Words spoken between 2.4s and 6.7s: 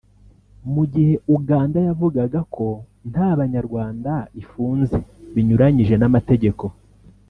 ko nta banyarwanda ifunze binyuranyije n’amategeko